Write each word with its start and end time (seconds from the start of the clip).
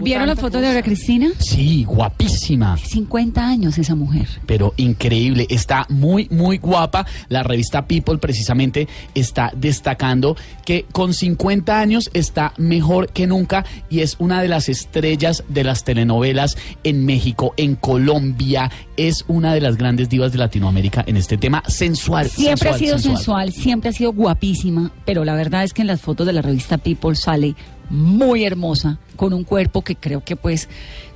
¿Vieron 0.00 0.26
la 0.26 0.36
foto 0.36 0.58
de 0.58 0.64
Laura 0.64 0.82
Cristina? 0.82 1.30
Sí, 1.38 1.84
guapísima. 1.84 2.76
50 2.76 3.46
años 3.46 3.78
esa 3.78 3.94
mujer. 3.94 4.28
Pero 4.46 4.74
increíble, 4.76 5.46
está 5.50 5.86
muy, 5.88 6.28
muy 6.30 6.58
guapa. 6.58 7.06
La 7.28 7.42
revista 7.42 7.86
People 7.86 8.18
precisamente 8.18 8.88
está 9.14 9.52
destacando 9.56 10.36
que 10.64 10.84
con 10.92 11.14
50 11.14 11.78
años 11.78 12.10
está 12.12 12.52
mejor 12.56 13.08
que 13.12 13.26
nunca 13.26 13.64
y 13.88 14.00
es 14.00 14.16
una 14.18 14.42
de 14.42 14.48
las 14.48 14.68
estrellas 14.68 15.44
de 15.48 15.64
las 15.64 15.84
telenovelas 15.84 16.56
en 16.84 17.04
México, 17.04 17.54
en 17.56 17.76
Colombia. 17.76 18.70
Es 18.96 19.24
una 19.28 19.54
de 19.54 19.60
las 19.60 19.76
grandes 19.76 20.08
divas 20.08 20.32
de 20.32 20.38
Latinoamérica 20.38 21.04
en 21.06 21.16
este 21.16 21.36
tema 21.36 21.62
sensual. 21.66 22.28
Siempre 22.28 22.70
sensual, 22.70 22.74
ha 22.74 22.78
sido 22.78 22.98
sensual. 22.98 23.52
siempre 23.52 23.90
ha 23.90 23.92
sido 23.92 24.12
guapísima, 24.12 24.90
pero 25.04 25.24
la 25.24 25.34
verdad 25.34 25.64
es 25.64 25.72
que 25.72 25.82
en 25.82 25.88
las 25.88 26.00
fotos 26.00 26.26
de 26.26 26.32
la 26.32 26.42
revista 26.42 26.78
People 26.78 27.14
sale 27.14 27.54
muy 27.90 28.44
hermosa, 28.44 28.98
con 29.16 29.32
un 29.32 29.44
cuerpo 29.44 29.82
que 29.82 29.96
creo 29.96 30.22
que 30.24 30.36
pues 30.36 30.68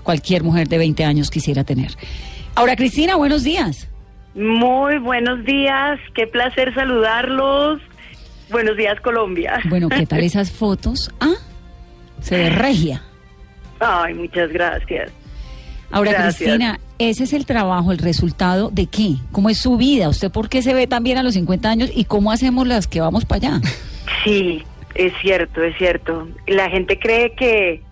cualquier 0.03 0.43
mujer 0.43 0.69
de 0.69 0.79
20 0.79 1.05
años 1.05 1.31
quisiera 1.31 1.65
tener. 1.65 1.93
Ahora, 2.55 2.77
Cristina, 2.77 3.17
buenos 3.17 3.43
días. 3.45 3.89
Muy 4.35 4.99
buenos 4.99 5.45
días, 5.45 5.99
qué 6.15 6.27
placer 6.27 6.75
saludarlos. 6.75 7.81
Buenos 8.51 8.77
días, 8.77 9.01
Colombia. 9.01 9.61
Bueno, 9.69 9.89
¿qué 9.89 10.07
tal 10.07 10.21
esas 10.25 10.51
fotos? 10.51 11.13
Ah, 11.21 11.35
se 12.21 12.37
ve 12.37 12.51
regia. 12.51 13.03
Ay, 13.81 14.15
muchas 14.15 14.53
gracias. 14.53 15.11
Ahora, 15.91 16.13
Gracias. 16.13 16.37
Cristina, 16.37 16.81
ese 16.99 17.25
es 17.25 17.33
el 17.33 17.47
trabajo, 17.47 17.91
el 17.91 17.99
resultado 17.99 18.71
de 18.71 18.87
qué? 18.87 19.17
¿Cómo 19.33 19.51
es 19.51 19.59
su 19.59 19.77
vida? 19.77 20.09
¿Usted 20.09 20.31
por 20.31 20.49
qué 20.49 20.63
se 20.63 20.73
ve 20.73 20.87
tan 20.87 21.03
bien 21.03 21.19
a 21.19 21.23
los 21.23 21.35
50 21.35 21.69
años 21.69 21.91
y 21.93 22.05
cómo 22.05 22.31
hacemos 22.31 22.67
las 22.67 22.87
que 22.87 23.01
vamos 23.01 23.25
para 23.25 23.57
allá? 23.57 23.61
Sí, 24.23 24.63
es 24.95 25.13
cierto, 25.21 25.63
es 25.63 25.77
cierto. 25.77 26.29
La 26.47 26.69
gente 26.71 26.99
cree 26.99 27.33
que, 27.35 27.83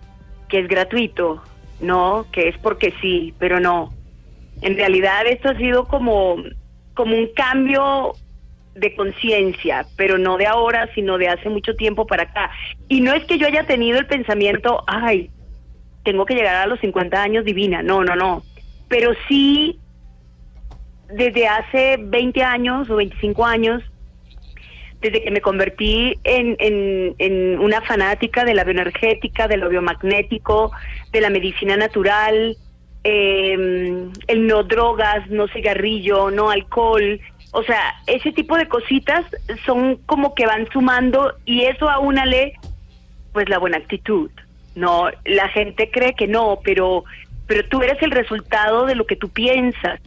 que 0.47 0.59
es 0.59 0.67
gratuito, 0.67 1.41
no, 1.79 2.25
que 2.31 2.49
es 2.49 2.57
porque 2.57 2.93
sí, 3.01 3.33
pero 3.39 3.59
no. 3.59 3.93
En 4.61 4.75
realidad 4.75 5.25
esto 5.27 5.49
ha 5.49 5.57
sido 5.57 5.87
como, 5.87 6.37
como 6.93 7.15
un 7.15 7.29
cambio 7.33 8.13
de 8.75 8.95
conciencia, 8.95 9.85
pero 9.95 10.17
no 10.17 10.37
de 10.37 10.47
ahora, 10.47 10.89
sino 10.93 11.17
de 11.17 11.29
hace 11.29 11.49
mucho 11.49 11.75
tiempo 11.75 12.05
para 12.05 12.23
acá. 12.23 12.51
Y 12.87 13.01
no 13.01 13.13
es 13.13 13.23
que 13.25 13.37
yo 13.37 13.47
haya 13.47 13.65
tenido 13.65 13.99
el 13.99 14.07
pensamiento, 14.07 14.83
ay, 14.87 15.29
tengo 16.03 16.25
que 16.25 16.35
llegar 16.35 16.55
a 16.55 16.67
los 16.67 16.79
50 16.79 17.21
años 17.21 17.45
divina, 17.45 17.81
no, 17.81 18.03
no, 18.03 18.15
no. 18.15 18.43
Pero 18.87 19.11
sí, 19.27 19.79
desde 21.13 21.47
hace 21.47 21.97
20 21.99 22.43
años 22.43 22.89
o 22.89 22.95
25 22.95 23.45
años, 23.45 23.83
desde 25.01 25.23
que 25.23 25.31
me 25.31 25.41
convertí 25.41 26.13
en, 26.23 26.55
en, 26.59 27.15
en 27.19 27.59
una 27.59 27.81
fanática 27.81 28.43
de 28.43 28.53
la 28.53 28.63
bioenergética, 28.63 29.47
de 29.47 29.57
lo 29.57 29.69
biomagnético, 29.69 30.71
de 31.11 31.21
la 31.21 31.29
medicina 31.29 31.77
natural, 31.77 32.57
eh, 33.03 34.07
el 34.27 34.47
no 34.47 34.63
drogas, 34.63 35.29
no 35.29 35.47
cigarrillo, 35.47 36.31
no 36.31 36.49
alcohol, 36.49 37.19
o 37.51 37.63
sea, 37.63 37.95
ese 38.05 38.31
tipo 38.31 38.57
de 38.57 38.67
cositas 38.67 39.25
son 39.65 39.97
como 40.05 40.35
que 40.35 40.45
van 40.45 40.67
sumando 40.71 41.33
y 41.45 41.63
eso 41.63 41.89
aúnale 41.89 42.53
pues 43.33 43.49
la 43.49 43.57
buena 43.57 43.77
actitud. 43.77 44.29
No, 44.75 45.09
la 45.25 45.49
gente 45.49 45.89
cree 45.91 46.13
que 46.13 46.27
no, 46.27 46.59
pero 46.63 47.03
pero 47.47 47.67
tú 47.67 47.81
eres 47.81 47.99
el 48.03 48.11
resultado 48.11 48.85
de 48.85 48.93
lo 48.93 49.07
que 49.07 49.15
tú 49.15 49.29
piensas. 49.29 49.99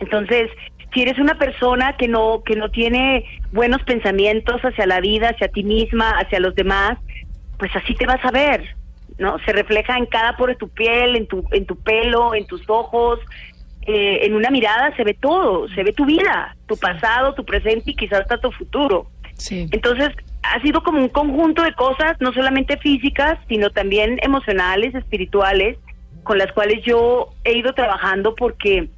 Entonces, 0.00 0.50
si 0.94 1.02
eres 1.02 1.18
una 1.18 1.36
persona 1.36 1.96
que 1.96 2.08
no 2.08 2.42
que 2.44 2.54
no 2.54 2.70
tiene 2.70 3.24
buenos 3.52 3.82
pensamientos 3.82 4.60
hacia 4.62 4.86
la 4.86 5.00
vida, 5.00 5.30
hacia 5.30 5.48
ti 5.48 5.64
misma, 5.64 6.10
hacia 6.12 6.38
los 6.40 6.54
demás, 6.54 6.98
pues 7.58 7.74
así 7.74 7.94
te 7.94 8.06
vas 8.06 8.24
a 8.24 8.30
ver, 8.30 8.64
¿no? 9.18 9.38
Se 9.40 9.52
refleja 9.52 9.98
en 9.98 10.06
cada 10.06 10.36
poro 10.36 10.52
de 10.52 10.58
tu 10.58 10.68
piel, 10.68 11.16
en 11.16 11.26
tu 11.26 11.44
en 11.50 11.66
tu 11.66 11.76
pelo, 11.76 12.34
en 12.34 12.46
tus 12.46 12.62
ojos, 12.70 13.18
eh, 13.86 14.20
en 14.22 14.34
una 14.34 14.50
mirada 14.50 14.94
se 14.96 15.04
ve 15.04 15.14
todo, 15.14 15.68
se 15.70 15.82
ve 15.82 15.92
tu 15.92 16.06
vida, 16.06 16.56
tu 16.66 16.76
pasado, 16.76 17.34
tu 17.34 17.44
presente 17.44 17.90
y 17.90 17.96
quizás 17.96 18.20
hasta 18.20 18.38
tu 18.38 18.52
futuro. 18.52 19.08
Sí. 19.34 19.66
Entonces, 19.72 20.10
ha 20.42 20.60
sido 20.62 20.82
como 20.82 20.98
un 20.98 21.08
conjunto 21.08 21.62
de 21.62 21.74
cosas, 21.74 22.16
no 22.20 22.32
solamente 22.32 22.76
físicas, 22.78 23.36
sino 23.48 23.70
también 23.70 24.18
emocionales, 24.22 24.94
espirituales, 24.94 25.76
con 26.22 26.38
las 26.38 26.52
cuales 26.52 26.82
yo 26.84 27.30
he 27.42 27.58
ido 27.58 27.72
trabajando 27.74 28.34
porque, 28.34 28.88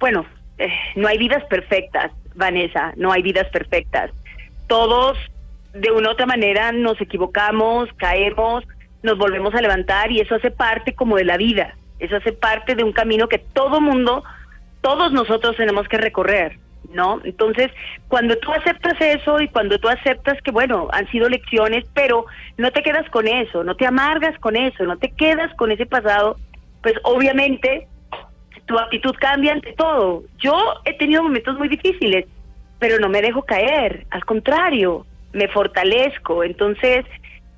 bueno, 0.00 0.24
eh, 0.58 0.68
no 0.94 1.08
hay 1.08 1.18
vidas 1.18 1.44
perfectas, 1.44 2.12
Vanessa, 2.34 2.92
no 2.96 3.12
hay 3.12 3.22
vidas 3.22 3.48
perfectas. 3.50 4.10
Todos, 4.66 5.18
de 5.74 5.90
una 5.90 6.08
u 6.08 6.12
otra 6.12 6.26
manera, 6.26 6.72
nos 6.72 7.00
equivocamos, 7.00 7.88
caemos, 7.96 8.64
nos 9.02 9.18
volvemos 9.18 9.54
a 9.54 9.60
levantar 9.60 10.10
y 10.10 10.20
eso 10.20 10.34
hace 10.34 10.50
parte 10.50 10.94
como 10.94 11.16
de 11.16 11.24
la 11.24 11.36
vida. 11.36 11.76
Eso 11.98 12.16
hace 12.16 12.32
parte 12.32 12.74
de 12.74 12.84
un 12.84 12.92
camino 12.92 13.28
que 13.28 13.38
todo 13.38 13.80
mundo, 13.80 14.24
todos 14.80 15.12
nosotros 15.12 15.56
tenemos 15.56 15.88
que 15.88 15.96
recorrer, 15.96 16.58
¿no? 16.92 17.20
Entonces, 17.24 17.70
cuando 18.08 18.36
tú 18.36 18.52
aceptas 18.52 19.00
eso 19.00 19.40
y 19.40 19.48
cuando 19.48 19.78
tú 19.78 19.88
aceptas 19.88 20.40
que, 20.42 20.50
bueno, 20.50 20.88
han 20.92 21.08
sido 21.10 21.28
lecciones, 21.28 21.84
pero 21.94 22.26
no 22.58 22.70
te 22.70 22.82
quedas 22.82 23.08
con 23.10 23.28
eso, 23.28 23.64
no 23.64 23.76
te 23.76 23.86
amargas 23.86 24.38
con 24.40 24.56
eso, 24.56 24.84
no 24.84 24.98
te 24.98 25.10
quedas 25.10 25.54
con 25.54 25.70
ese 25.70 25.86
pasado, 25.86 26.36
pues 26.82 26.94
obviamente 27.02 27.88
tu 28.66 28.78
actitud 28.78 29.14
cambia 29.18 29.52
ante 29.52 29.72
todo. 29.72 30.24
Yo 30.38 30.56
he 30.84 30.94
tenido 30.94 31.22
momentos 31.22 31.56
muy 31.58 31.68
difíciles, 31.68 32.26
pero 32.78 32.98
no 32.98 33.08
me 33.08 33.22
dejo 33.22 33.42
caer, 33.42 34.06
al 34.10 34.24
contrario, 34.24 35.06
me 35.32 35.48
fortalezco. 35.48 36.44
Entonces, 36.44 37.04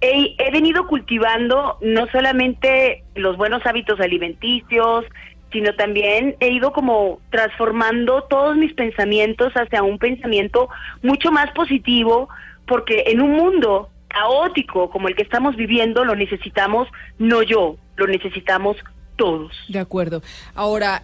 he, 0.01 0.51
venido 0.53 0.87
cultivando 0.87 1.79
no 1.81 2.07
solamente 2.09 3.05
los 3.15 3.37
buenos 3.37 3.65
hábitos 3.67 4.01
alimenticios, 4.01 5.05
sino 5.51 5.75
también 5.75 6.37
he 6.41 6.51
ido 6.51 6.73
como 6.73 7.21
transformando 7.31 8.25
todos 8.25 8.57
mis 8.57 8.75
pensamientos 8.75 9.53
hacia 9.55 9.83
un 9.83 9.99
pensamiento 9.99 10.69
mucho 11.03 11.33
más 11.33 11.51
positivo, 11.53 12.29
porque 12.67 13.05
en 13.07 13.23
un 13.23 13.33
mundo 13.33 13.89
caótico 14.09 14.91
como 14.91 15.09
el 15.09 15.15
que 15.15 15.23
estamos 15.23 15.57
viviendo 15.57 16.05
lo 16.05 16.15
necesitamos 16.15 16.89
no 17.19 17.43
yo, 17.43 17.77
lo 17.97 18.07
necesitamos 18.07 18.77
todos. 19.19 19.53
De 19.69 19.79
acuerdo. 19.79 20.23
Ahora, 20.55 21.03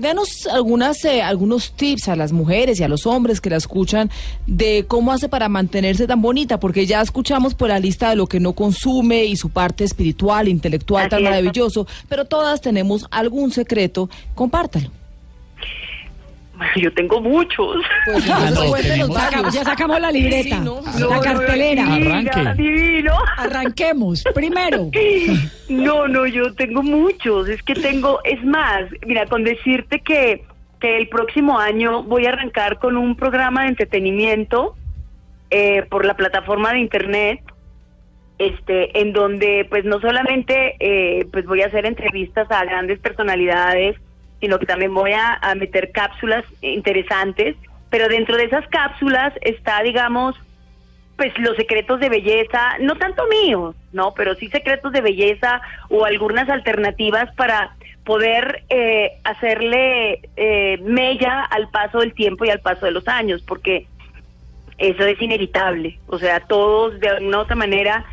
danos 0.00 0.46
algunas, 0.46 1.02
eh, 1.04 1.22
algunos 1.22 1.72
tips 1.72 2.08
a 2.08 2.16
las 2.16 2.32
mujeres 2.32 2.78
y 2.78 2.84
a 2.84 2.88
los 2.88 3.06
hombres 3.06 3.40
que 3.40 3.48
la 3.48 3.56
escuchan 3.56 4.10
de 4.46 4.84
cómo 4.86 5.12
hace 5.12 5.28
para 5.28 5.48
mantenerse 5.48 6.06
tan 6.06 6.20
bonita, 6.20 6.60
porque 6.60 6.84
ya 6.84 7.00
escuchamos 7.00 7.54
por 7.54 7.68
la 7.68 7.78
lista 7.78 8.10
de 8.10 8.16
lo 8.16 8.26
que 8.26 8.40
no 8.40 8.52
consume 8.52 9.24
y 9.24 9.36
su 9.36 9.48
parte 9.48 9.84
espiritual, 9.84 10.48
intelectual 10.48 11.08
tan 11.08 11.20
es. 11.20 11.24
maravilloso, 11.24 11.86
pero 12.08 12.26
todas 12.26 12.60
tenemos 12.60 13.06
algún 13.10 13.50
secreto. 13.50 14.10
Compártalo. 14.34 14.90
Yo 16.76 16.92
tengo 16.92 17.20
muchos. 17.20 17.76
Pues 18.06 18.30
Ah, 18.30 18.50
no, 18.50 18.62
Saca- 19.08 19.36
varios. 19.36 19.54
ya 19.54 19.64
sacamos 19.64 20.00
la 20.00 20.10
libreta, 20.10 20.56
Sí, 20.58 20.62
¿no? 20.64 20.80
la 21.10 21.20
cartelera. 21.20 21.84
Arranque. 21.94 22.54
Divino. 22.62 23.12
Arranquemos. 23.36 24.24
Primero, 24.34 24.90
No, 25.68 26.06
no, 26.08 26.26
yo 26.26 26.54
tengo 26.54 26.82
muchos. 26.82 27.48
Es 27.48 27.62
que 27.62 27.74
tengo, 27.74 28.20
es 28.24 28.42
más, 28.44 28.82
mira, 29.06 29.26
con 29.26 29.44
decirte 29.44 30.00
que, 30.00 30.44
que 30.80 30.96
el 30.98 31.08
próximo 31.08 31.58
año 31.58 32.02
voy 32.04 32.26
a 32.26 32.30
arrancar 32.30 32.78
con 32.78 32.96
un 32.96 33.16
programa 33.16 33.62
de 33.62 33.68
entretenimiento 33.68 34.76
eh, 35.50 35.82
por 35.90 36.04
la 36.04 36.14
plataforma 36.16 36.72
de 36.72 36.80
internet, 36.80 37.40
este, 38.38 39.00
en 39.00 39.12
donde, 39.12 39.66
pues, 39.70 39.84
no 39.84 40.00
solamente, 40.00 40.76
eh, 40.80 41.26
pues, 41.32 41.46
voy 41.46 41.62
a 41.62 41.66
hacer 41.66 41.86
entrevistas 41.86 42.50
a 42.50 42.64
grandes 42.64 42.98
personalidades, 43.00 43.96
sino 44.40 44.58
que 44.58 44.66
también 44.66 44.94
voy 44.94 45.12
a, 45.12 45.34
a 45.34 45.54
meter 45.54 45.92
cápsulas 45.92 46.44
interesantes. 46.60 47.56
Pero 47.90 48.08
dentro 48.08 48.36
de 48.36 48.44
esas 48.44 48.66
cápsulas 48.68 49.32
está, 49.42 49.82
digamos, 49.82 50.36
pues 51.16 51.32
los 51.38 51.56
secretos 51.56 51.98
de 52.00 52.08
belleza, 52.08 52.76
no 52.80 52.96
tanto 52.96 53.24
míos, 53.28 53.74
no, 53.92 54.12
pero 54.14 54.34
sí 54.34 54.48
secretos 54.48 54.92
de 54.92 55.00
belleza 55.00 55.62
o 55.88 56.04
algunas 56.04 56.48
alternativas 56.48 57.34
para 57.34 57.74
poder 58.04 58.62
eh, 58.68 59.12
hacerle 59.24 60.20
eh, 60.36 60.78
mella 60.82 61.42
al 61.42 61.68
paso 61.70 61.98
del 61.98 62.12
tiempo 62.12 62.44
y 62.44 62.50
al 62.50 62.60
paso 62.60 62.86
de 62.86 62.92
los 62.92 63.08
años, 63.08 63.42
porque 63.42 63.86
eso 64.78 65.04
es 65.04 65.20
inevitable, 65.20 65.98
o 66.06 66.18
sea, 66.18 66.40
todos 66.40 67.00
de 67.00 67.08
alguna 67.08 67.38
u 67.38 67.40
otra 67.40 67.56
manera, 67.56 68.04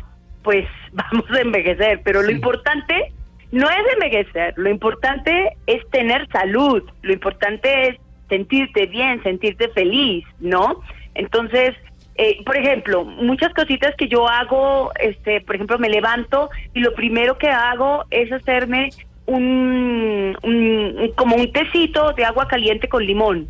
pues 0.42 0.66
vamos 0.92 1.30
a 1.30 1.40
envejecer, 1.40 2.00
pero 2.02 2.22
lo 2.22 2.30
importante 2.30 3.12
no 3.54 3.68
es 3.70 3.82
envejecer, 3.94 4.54
lo 4.56 4.68
importante 4.68 5.56
es 5.66 5.88
tener 5.90 6.26
salud, 6.30 6.82
lo 7.02 7.12
importante 7.12 7.88
es 7.88 7.96
sentirte 8.28 8.86
bien, 8.86 9.22
sentirte 9.22 9.68
feliz, 9.68 10.24
¿no? 10.40 10.80
Entonces, 11.14 11.74
eh, 12.16 12.42
por 12.44 12.56
ejemplo, 12.56 13.04
muchas 13.04 13.52
cositas 13.54 13.94
que 13.96 14.08
yo 14.08 14.28
hago, 14.28 14.90
este, 15.00 15.40
por 15.40 15.54
ejemplo, 15.54 15.78
me 15.78 15.88
levanto 15.88 16.50
y 16.74 16.80
lo 16.80 16.94
primero 16.94 17.38
que 17.38 17.48
hago 17.48 18.04
es 18.10 18.30
hacerme 18.32 18.90
un, 19.26 20.36
un- 20.42 21.12
como 21.16 21.36
un 21.36 21.52
tecito 21.52 22.12
de 22.12 22.24
agua 22.24 22.46
caliente 22.48 22.88
con 22.88 23.04
limón. 23.04 23.46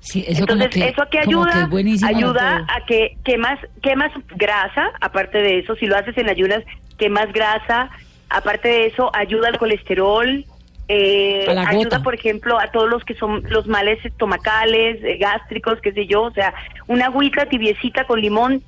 sí, 0.00 0.24
eso 0.28 0.40
Entonces, 0.42 0.70
que, 0.70 0.88
eso 0.88 1.02
que 1.10 1.20
como 1.24 1.44
ayuda, 1.44 1.68
que 1.70 2.06
ayuda 2.06 2.66
a 2.68 2.84
que 2.86 3.16
quemas, 3.24 3.58
quemas 3.82 4.10
grasa, 4.36 4.90
aparte 5.00 5.38
de 5.38 5.58
eso, 5.60 5.74
si 5.76 5.86
lo 5.86 5.96
haces 5.96 6.16
en 6.18 6.28
ayunas, 6.28 6.62
quemas 6.98 7.32
grasa, 7.32 7.90
aparte 8.30 8.68
de 8.68 8.86
eso 8.86 9.10
ayuda 9.14 9.48
al 9.48 9.58
colesterol, 9.58 10.44
eh, 10.88 11.46
ayuda 11.48 12.02
por 12.02 12.14
ejemplo 12.14 12.58
a 12.58 12.68
todos 12.68 12.88
los 12.88 13.04
que 13.04 13.14
son 13.14 13.42
los 13.48 13.66
males 13.66 14.04
estomacales, 14.04 15.02
eh, 15.04 15.18
gástricos, 15.18 15.80
qué 15.80 15.92
sé 15.92 16.06
yo, 16.06 16.22
o 16.22 16.32
sea, 16.32 16.54
una 16.86 17.06
agüita 17.06 17.46
tibiecita 17.46 18.04
con 18.04 18.20
limón 18.20 18.62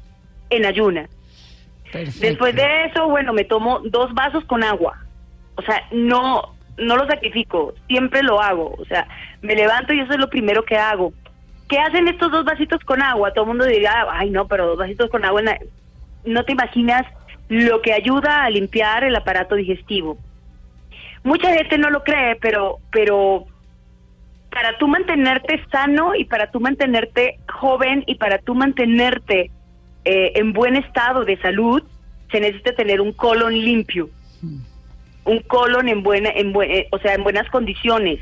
en 0.51 0.67
ayuna. 0.67 1.09
Perfecto. 1.91 2.27
Después 2.27 2.55
de 2.55 2.85
eso, 2.87 3.09
bueno, 3.09 3.33
me 3.33 3.45
tomo 3.45 3.81
dos 3.85 4.13
vasos 4.15 4.45
con 4.45 4.63
agua. 4.63 4.99
O 5.57 5.63
sea, 5.63 5.83
no, 5.91 6.55
no 6.79 6.97
lo 6.97 7.07
sacrifico, 7.07 7.75
siempre 7.87 8.23
lo 8.23 8.41
hago. 8.41 8.75
O 8.79 8.85
sea, 8.85 9.07
me 9.43 9.55
levanto 9.55 9.93
y 9.93 10.01
eso 10.01 10.13
es 10.13 10.19
lo 10.19 10.31
primero 10.31 10.65
que 10.65 10.77
hago. 10.77 11.13
¿Qué 11.69 11.79
hacen 11.79 12.09
estos 12.09 12.31
dos 12.31 12.45
vasitos 12.45 12.81
con 12.85 13.03
agua? 13.03 13.33
Todo 13.33 13.45
el 13.45 13.49
mundo 13.49 13.67
dirá, 13.67 14.07
ay 14.11 14.31
no, 14.31 14.47
pero 14.47 14.67
dos 14.67 14.79
vasitos 14.79 15.11
con 15.11 15.25
agua, 15.25 15.41
en 15.41 15.47
la-". 15.47 15.59
no 16.25 16.45
te 16.45 16.53
imaginas 16.53 17.03
lo 17.53 17.83
que 17.83 17.93
ayuda 17.93 18.45
a 18.45 18.51
limpiar 18.51 19.05
el 19.05 19.15
aparato 19.15 19.55
digestivo. 19.57 20.17
Mucha 21.23 21.53
gente 21.53 21.77
no 21.77 21.91
lo 21.91 22.03
cree, 22.03 22.37
pero, 22.37 22.79
pero 22.91 23.45
para 24.51 24.79
tú 24.79 24.89
mantenerte 24.89 25.63
sano 25.71 26.15
y 26.15 26.25
para 26.25 26.51
tú 26.51 26.61
mantenerte 26.61 27.39
joven 27.53 28.05
y 28.07 28.15
para 28.15 28.39
tú 28.39 28.55
mantenerte 28.55 29.51
eh, 30.05 30.33
en 30.35 30.53
buen 30.55 30.77
estado 30.77 31.25
de 31.25 31.37
salud, 31.39 31.83
se 32.31 32.41
necesita 32.41 32.73
tener 32.75 33.01
un 33.03 33.13
colon 33.13 33.53
limpio, 33.53 34.09
un 35.25 35.39
colon 35.41 35.89
en 35.89 36.03
buena, 36.03 36.31
en 36.31 36.53
buen- 36.55 36.71
eh, 36.71 36.89
o 36.91 36.99
sea, 36.99 37.15
en 37.15 37.23
buenas 37.23 37.49
condiciones. 37.51 38.19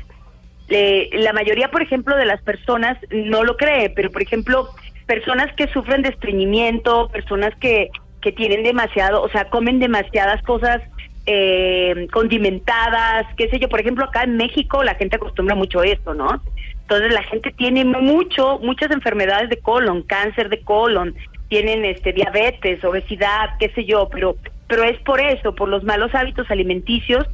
Le- 0.67 1.09
la 1.13 1.31
mayoría, 1.33 1.71
por 1.71 1.81
ejemplo, 1.81 2.15
de 2.17 2.25
las 2.25 2.41
personas 2.41 2.97
no 3.11 3.43
lo 3.43 3.55
cree, 3.55 3.89
pero 3.89 4.11
por 4.11 4.21
ejemplo, 4.21 4.69
personas 5.07 5.51
que 5.55 5.67
sufren 5.69 6.01
de 6.01 6.09
estreñimiento, 6.09 7.07
personas 7.09 7.53
que, 7.59 7.89
que 8.21 8.31
tienen 8.31 8.63
demasiado, 8.63 9.21
o 9.21 9.29
sea, 9.29 9.49
comen 9.49 9.79
demasiadas 9.79 10.41
cosas 10.43 10.81
eh, 11.25 12.07
condimentadas, 12.11 13.25
qué 13.35 13.49
sé 13.49 13.59
yo, 13.59 13.69
por 13.69 13.79
ejemplo, 13.79 14.05
acá 14.05 14.23
en 14.23 14.37
México 14.37 14.83
la 14.83 14.95
gente 14.95 15.17
acostumbra 15.17 15.55
mucho 15.55 15.83
esto, 15.83 16.13
¿no? 16.13 16.41
Entonces 16.81 17.13
la 17.13 17.23
gente 17.23 17.51
tiene 17.51 17.85
mucho, 17.85 18.59
muchas 18.59 18.91
enfermedades 18.91 19.49
de 19.49 19.57
colon, 19.57 20.03
cáncer 20.03 20.49
de 20.49 20.61
colon, 20.61 21.15
tienen 21.47 21.85
este 21.85 22.13
diabetes, 22.13 22.83
obesidad, 22.83 23.51
qué 23.59 23.69
sé 23.69 23.85
yo, 23.85 24.07
pero 24.09 24.35
pero 24.67 24.83
es 24.83 24.97
por 25.01 25.19
eso, 25.19 25.53
por 25.53 25.67
los 25.67 25.83
malos 25.83 26.15
hábitos 26.15 26.49
alimenticios 26.49 27.27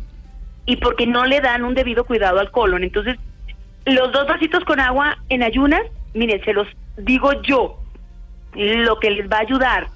y 0.66 0.78
porque 0.78 1.06
no 1.06 1.26
le 1.26 1.40
dan 1.40 1.64
un 1.64 1.76
debido 1.76 2.04
cuidado 2.04 2.40
al 2.40 2.50
colon. 2.50 2.84
Entonces, 2.84 3.16
los 3.86 4.12
dos 4.12 4.28
vasitos 4.28 4.64
con 4.66 4.80
agua 4.80 5.20
en 5.30 5.44
ayunas, 5.44 5.84
miren, 6.16 6.44
se 6.44 6.54
los 6.54 6.68
digo 6.98 7.40
yo, 7.44 7.80
lo 8.56 9.00
que 9.00 9.12
les 9.12 9.30
va 9.30 9.38
a 9.38 9.42
ayudar 9.42 9.88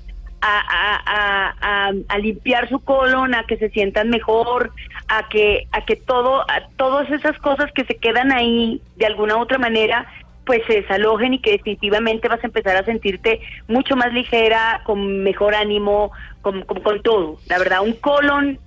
a, 0.42 0.60
a- 0.60 1.02
a- 1.06 1.56
a- 1.88 1.94
a 2.10 2.18
limpiar 2.18 2.68
su 2.70 2.80
colon, 2.80 3.36
a 3.36 3.46
que 3.46 3.58
se 3.58 3.70
sientan 3.70 4.10
mejor, 4.10 4.72
a 5.08 5.30
que, 5.30 5.68
a 5.72 5.86
que 5.86 5.96
todo, 5.96 6.42
a 6.50 6.68
todas 6.78 7.10
esas 7.12 7.38
cosas 7.40 7.72
que 7.74 7.86
se 7.86 7.96
quedan 7.96 8.32
ahí 8.32 8.82
de 8.96 9.06
alguna 9.06 9.38
u 9.38 9.42
otra 9.42 9.58
manera, 9.58 10.06
pues 10.46 10.62
se 10.68 10.82
desalojen 10.82 11.36
y 11.36 11.40
que 11.40 11.52
definitivamente 11.52 12.28
vas 12.28 12.44
a 12.44 12.48
empezar 12.48 12.76
a 12.76 12.84
sentirte 12.84 13.40
mucho 13.68 13.96
más 13.96 14.12
ligera, 14.12 14.82
con 14.86 15.22
mejor 15.24 15.54
ánimo, 15.54 16.12
con, 16.42 16.64
con, 16.64 16.82
con 16.82 17.02
todo. 17.04 17.38
La 17.48 17.60
verdad, 17.60 17.82
un 17.82 17.94
colon 17.94 18.60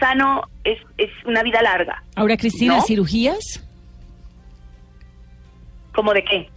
sano 0.00 0.42
es, 0.64 0.78
es 0.96 1.10
una 1.26 1.42
vida 1.42 1.60
larga. 1.60 2.02
Ahora, 2.16 2.36
Cristina, 2.36 2.76
¿No? 2.76 2.82
¿cirugías? 2.82 3.62
¿Cómo 5.94 6.12
de 6.14 6.24
qué? 6.24 6.48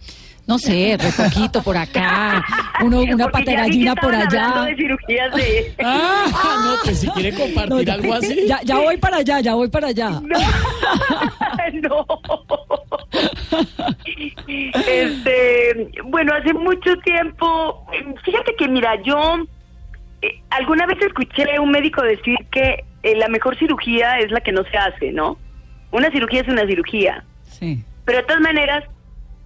No 0.46 0.58
sé, 0.58 0.96
retoquito 1.00 1.62
por 1.62 1.76
acá, 1.76 2.44
uno, 2.84 3.00
una 3.02 3.24
Porque 3.28 3.44
pata 3.44 3.50
de 3.52 3.56
ya 3.56 3.62
vi 3.64 3.70
que 3.70 3.84
gallina 3.84 3.94
por 3.94 4.14
allá. 4.14 4.64
de 4.66 4.76
cirugías 4.76 5.34
de... 5.36 5.74
Ah, 5.84 6.24
no, 6.64 6.74
pues 6.84 6.98
si 7.00 7.08
quiere 7.10 7.30
compartir 7.32 7.70
No, 7.70 7.80
ya- 7.82 7.94
algo 7.94 8.14
así. 8.14 8.46
Ya, 8.48 8.60
ya 8.64 8.78
voy 8.78 8.96
para 8.96 9.18
allá, 9.18 9.40
ya 9.40 9.54
voy 9.54 9.68
para 9.68 9.88
allá. 9.88 10.10
No, 10.10 10.20
no. 12.06 12.06
Este, 14.46 15.90
bueno, 16.04 16.32
hace 16.34 16.52
mucho 16.54 16.96
tiempo, 17.04 17.86
fíjate 18.24 18.54
que 18.56 18.68
mira, 18.68 19.00
yo 19.02 19.36
eh, 20.22 20.40
alguna 20.50 20.86
vez 20.86 20.98
escuché 21.02 21.56
a 21.56 21.60
un 21.60 21.70
médico 21.70 22.02
decir 22.02 22.36
que 22.50 22.84
eh, 23.02 23.16
la 23.16 23.28
mejor 23.28 23.56
cirugía 23.58 24.18
es 24.18 24.30
la 24.30 24.40
que 24.40 24.52
no 24.52 24.62
se 24.64 24.76
hace, 24.76 25.12
¿no? 25.12 25.38
Una 25.90 26.10
cirugía 26.10 26.40
es 26.42 26.48
una 26.48 26.66
cirugía, 26.66 27.24
Sí. 27.44 27.84
pero 28.04 28.18
de 28.18 28.24
todas 28.24 28.40
maneras, 28.42 28.84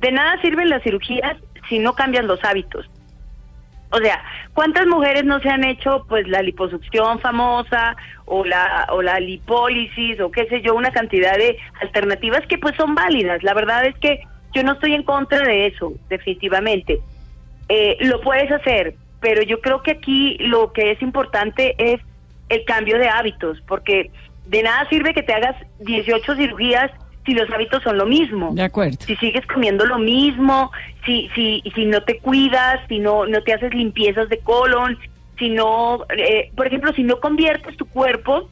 de 0.01 0.13
nada 0.13 0.41
sirven 0.41 0.69
las 0.69 0.83
cirugías 0.83 1.37
si 1.69 1.79
no 1.79 1.95
cambian 1.95 2.27
los 2.27 2.43
hábitos. 2.45 2.89
O 3.91 3.99
sea, 3.99 4.23
¿cuántas 4.53 4.87
mujeres 4.87 5.25
no 5.25 5.41
se 5.41 5.49
han 5.49 5.65
hecho 5.65 6.05
pues 6.09 6.27
la 6.29 6.43
liposucción 6.43 7.21
famosa 7.21 7.97
o 8.25 8.45
la 8.45 8.89
o 8.91 9.01
la 9.01 9.21
lipólisis 9.21 10.21
o 10.21 10.31
qué 10.31 10.47
sé 10.49 10.61
yo, 10.61 10.75
una 10.75 10.91
cantidad 10.91 11.37
de 11.37 11.57
alternativas 11.81 12.45
que 12.47 12.59
pues 12.59 12.75
son 12.77 12.95
válidas? 12.95 13.43
La 13.43 13.55
verdad 13.55 13.87
es 13.87 13.97
que 13.99 14.21
yo 14.53 14.63
no 14.65 14.73
estoy 14.73 14.95
en 14.95 15.03
contra 15.03 15.39
de 15.41 15.67
eso, 15.67 15.93
definitivamente. 16.09 17.01
Eh, 17.69 17.97
lo 18.01 18.21
puedes 18.21 18.51
hacer, 18.51 18.95
pero 19.21 19.43
yo 19.43 19.61
creo 19.61 19.83
que 19.83 19.93
aquí 19.93 20.37
lo 20.41 20.73
que 20.73 20.93
es 20.93 21.03
importante 21.03 21.75
es 21.79 22.01
el 22.49 22.65
cambio 22.65 22.99
de 22.99 23.09
hábitos, 23.09 23.61
porque 23.67 24.11
de 24.47 24.63
nada 24.63 24.89
sirve 24.89 25.15
que 25.15 25.23
te 25.23 25.35
hagas 25.35 25.57
18 25.81 26.37
cirugías 26.37 26.91
si 27.27 27.35
los 27.35 27.51
hábitos 27.51 27.83
son 27.83 27.99
lo 27.99 28.07
mismo 28.07 28.53
De 28.55 28.63
acuerdo. 28.63 28.99
si 29.05 29.17
sigues 29.17 29.45
comiendo 29.47 29.85
lo 29.85 29.99
mismo, 29.99 30.71
si 31.05 31.29
si 31.35 31.63
si 31.75 31.85
no 31.85 32.01
te 32.03 32.19
cuidas, 32.19 32.81
si 32.89 32.99
no 33.01 33.27
no 33.27 33.43
te 33.43 33.53
haces 33.53 33.75
limpiezas 33.75 34.29
de 34.29 34.39
colon, 34.39 34.97
si 35.39 35.51
no, 35.51 36.05
eh, 36.17 36.51
por 36.57 36.67
ejemplo, 36.67 36.93
si 36.95 37.03
no 37.03 37.21
conviertes 37.21 37.77
tu 37.77 37.87
cuerpo 37.87 38.49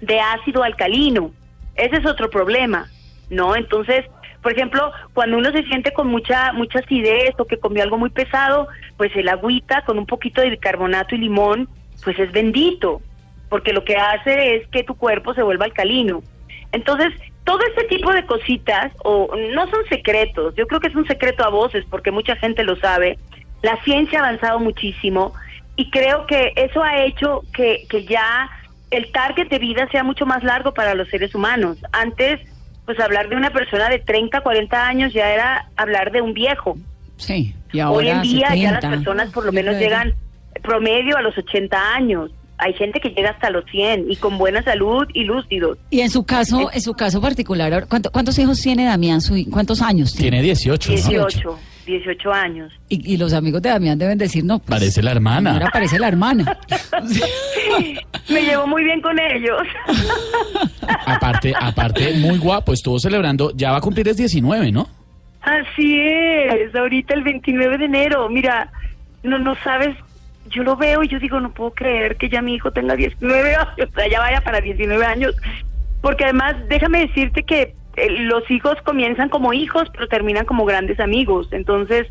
de 0.00 0.20
ácido 0.20 0.62
alcalino, 0.62 1.32
ese 1.74 1.96
es 1.96 2.06
otro 2.06 2.30
problema, 2.30 2.88
¿no? 3.30 3.56
Entonces, 3.56 4.04
por 4.42 4.52
ejemplo, 4.52 4.92
cuando 5.12 5.38
uno 5.38 5.50
se 5.52 5.64
siente 5.64 5.92
con 5.92 6.08
mucha 6.08 6.52
mucha 6.52 6.78
acidez 6.78 7.34
o 7.38 7.46
que 7.46 7.58
comió 7.58 7.82
algo 7.82 7.98
muy 7.98 8.10
pesado, 8.10 8.68
pues 8.96 9.14
el 9.16 9.28
agüita 9.28 9.82
con 9.84 9.98
un 9.98 10.06
poquito 10.06 10.40
de 10.40 10.50
bicarbonato 10.50 11.14
y 11.14 11.18
limón, 11.18 11.68
pues 12.02 12.18
es 12.18 12.30
bendito, 12.32 13.00
porque 13.48 13.72
lo 13.72 13.84
que 13.84 13.96
hace 13.96 14.56
es 14.56 14.68
que 14.68 14.82
tu 14.84 14.94
cuerpo 14.94 15.34
se 15.34 15.42
vuelva 15.42 15.66
alcalino. 15.66 16.22
Entonces, 16.74 17.12
todo 17.44 17.60
este 17.68 17.84
tipo 17.84 18.12
de 18.12 18.26
cositas, 18.26 18.92
o 19.04 19.30
no 19.54 19.70
son 19.70 19.84
secretos, 19.88 20.54
yo 20.56 20.66
creo 20.66 20.80
que 20.80 20.88
es 20.88 20.96
un 20.96 21.06
secreto 21.06 21.44
a 21.44 21.48
voces, 21.48 21.84
porque 21.88 22.10
mucha 22.10 22.34
gente 22.36 22.64
lo 22.64 22.76
sabe. 22.76 23.18
La 23.62 23.76
ciencia 23.84 24.18
ha 24.20 24.26
avanzado 24.26 24.58
muchísimo 24.58 25.34
y 25.76 25.90
creo 25.90 26.26
que 26.26 26.52
eso 26.56 26.82
ha 26.82 27.04
hecho 27.04 27.42
que, 27.54 27.86
que 27.88 28.04
ya 28.04 28.50
el 28.90 29.10
target 29.12 29.48
de 29.48 29.58
vida 29.58 29.88
sea 29.90 30.02
mucho 30.02 30.26
más 30.26 30.42
largo 30.42 30.74
para 30.74 30.94
los 30.94 31.08
seres 31.08 31.34
humanos. 31.34 31.78
Antes, 31.92 32.40
pues 32.86 32.98
hablar 32.98 33.28
de 33.28 33.36
una 33.36 33.50
persona 33.50 33.88
de 33.88 34.00
30, 34.00 34.40
40 34.40 34.86
años 34.86 35.12
ya 35.12 35.30
era 35.32 35.66
hablar 35.76 36.10
de 36.12 36.22
un 36.22 36.34
viejo. 36.34 36.76
Sí. 37.16 37.54
Y 37.72 37.80
Hoy 37.80 38.08
ahora 38.08 38.10
en 38.10 38.22
día 38.22 38.54
ya 38.54 38.72
las 38.72 38.82
70. 38.82 38.90
personas 38.90 39.30
por 39.30 39.44
lo 39.44 39.52
menos 39.52 39.76
llegan 39.76 40.14
promedio 40.62 41.16
a 41.16 41.22
los 41.22 41.36
80 41.38 41.94
años. 41.94 42.30
Hay 42.58 42.72
gente 42.74 43.00
que 43.00 43.10
llega 43.10 43.30
hasta 43.30 43.50
los 43.50 43.64
100 43.70 44.06
y 44.10 44.16
con 44.16 44.38
buena 44.38 44.62
salud 44.62 45.06
y 45.12 45.24
lúcidos. 45.24 45.76
Y 45.90 46.00
en 46.00 46.10
su 46.10 46.24
caso, 46.24 46.70
en 46.72 46.80
su 46.80 46.94
caso 46.94 47.20
particular, 47.20 47.72
ahora, 47.72 47.86
¿cuánto- 47.86 48.10
¿cuántos 48.12 48.38
hijos 48.38 48.60
tiene 48.60 48.84
Damián? 48.84 49.20
Su- 49.20 49.44
¿Cuántos 49.50 49.82
años 49.82 50.12
tiene? 50.12 50.30
Tiene 50.30 50.42
18, 50.44 50.90
¿no? 50.90 50.96
18, 50.96 51.58
18 51.86 52.32
años. 52.32 52.72
Y, 52.88 53.12
y 53.12 53.16
los 53.16 53.32
amigos 53.32 53.60
de 53.60 53.70
Damián 53.70 53.98
deben 53.98 54.16
decir, 54.18 54.44
no, 54.44 54.60
pues, 54.60 54.70
Parece 54.78 55.02
la 55.02 55.10
hermana. 55.10 55.54
Ahora 55.54 55.68
parece 55.72 55.98
la 55.98 56.06
hermana. 56.08 56.58
Me 58.28 58.40
llevo 58.42 58.66
muy 58.66 58.84
bien 58.84 59.00
con 59.00 59.18
ellos. 59.18 59.60
Aparte, 61.06 61.52
aparte, 61.58 62.14
muy 62.18 62.38
guapo. 62.38 62.72
Estuvo 62.72 62.98
celebrando, 62.98 63.52
ya 63.54 63.72
va 63.72 63.78
a 63.78 63.80
cumplir 63.80 64.08
es 64.08 64.16
19, 64.16 64.70
¿no? 64.72 64.88
Así 65.42 65.98
es, 66.00 66.74
ahorita 66.74 67.14
el 67.14 67.22
29 67.22 67.78
de 67.78 67.84
enero. 67.84 68.28
Mira, 68.30 68.70
no 69.22 69.38
no 69.38 69.54
sabes, 69.62 69.94
yo 70.46 70.62
lo 70.62 70.76
veo 70.76 71.02
y 71.02 71.08
yo 71.08 71.18
digo, 71.18 71.40
no 71.40 71.52
puedo 71.52 71.72
creer 71.72 72.16
que 72.16 72.28
ya 72.28 72.42
mi 72.42 72.54
hijo 72.54 72.70
tenga 72.70 72.96
19 72.96 73.54
años, 73.54 73.88
o 73.90 73.94
sea, 73.94 74.08
ya 74.08 74.20
vaya 74.20 74.40
para 74.40 74.60
19 74.60 75.04
años. 75.04 75.34
Porque 76.00 76.24
además, 76.24 76.54
déjame 76.68 77.06
decirte 77.06 77.42
que 77.44 77.74
eh, 77.96 78.10
los 78.10 78.50
hijos 78.50 78.74
comienzan 78.84 79.28
como 79.28 79.52
hijos, 79.52 79.84
pero 79.92 80.06
terminan 80.08 80.44
como 80.44 80.64
grandes 80.64 81.00
amigos. 81.00 81.48
Entonces, 81.52 82.06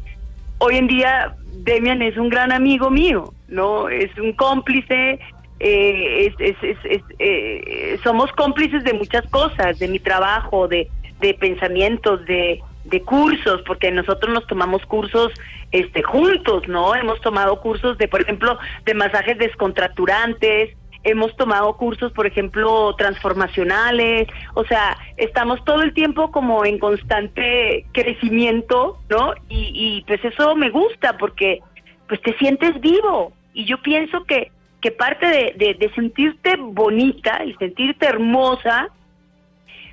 hoy 0.57 0.77
en 0.77 0.87
día 0.87 1.35
Demian 1.63 2.01
es 2.01 2.17
un 2.17 2.29
gran 2.29 2.51
amigo 2.51 2.89
mío, 2.89 3.33
¿no? 3.47 3.89
Es 3.89 4.09
un 4.17 4.33
cómplice, 4.33 5.19
eh, 5.59 6.25
es, 6.39 6.55
es- 6.63 6.79
es- 6.85 7.03
eh, 7.19 7.99
somos 8.03 8.31
cómplices 8.33 8.83
de 8.83 8.93
muchas 8.93 9.23
cosas, 9.29 9.77
de 9.77 9.87
mi 9.87 9.99
trabajo, 9.99 10.67
de, 10.67 10.89
de 11.19 11.33
pensamientos, 11.35 12.25
de, 12.25 12.59
de 12.85 13.01
cursos, 13.01 13.61
porque 13.65 13.91
nosotros 13.91 14.33
nos 14.33 14.47
tomamos 14.47 14.85
cursos 14.85 15.31
este 15.71 16.03
juntos, 16.03 16.67
¿no? 16.67 16.95
Hemos 16.95 17.19
tomado 17.21 17.59
cursos 17.61 17.97
de, 17.97 18.07
por 18.07 18.21
ejemplo, 18.21 18.57
de 18.85 18.93
masajes 18.93 19.37
descontracturantes, 19.37 20.75
hemos 21.03 21.35
tomado 21.35 21.75
cursos, 21.75 22.11
por 22.13 22.25
ejemplo, 22.27 22.95
transformacionales, 22.95 24.27
o 24.53 24.63
sea, 24.65 24.97
estamos 25.17 25.63
todo 25.65 25.81
el 25.81 25.93
tiempo 25.93 26.31
como 26.31 26.65
en 26.65 26.79
constante 26.79 27.85
crecimiento, 27.91 28.99
¿no? 29.09 29.33
Y, 29.49 30.03
pues 30.07 30.23
eso 30.23 30.55
me 30.55 30.69
gusta 30.69 31.17
porque 31.17 31.59
pues 32.07 32.21
te 32.21 32.37
sientes 32.37 32.79
vivo 32.81 33.33
y 33.53 33.65
yo 33.65 33.81
pienso 33.81 34.23
que 34.25 34.51
que 34.81 34.91
parte 34.91 35.25
de, 35.25 35.53
de, 35.55 35.75
de 35.75 35.93
sentirte 35.93 36.57
bonita 36.57 37.45
y 37.45 37.53
sentirte 37.53 38.05
hermosa, 38.05 38.89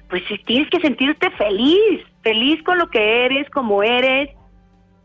pues 0.09 0.25
tienes 0.45 0.69
que 0.69 0.81
sentirte 0.81 1.31
feliz, 1.31 2.01
feliz 2.23 2.63
con 2.65 2.79
lo 2.79 2.89
que 2.91 3.25
eres, 3.27 3.49
como 3.51 3.83
eres. 3.83 4.31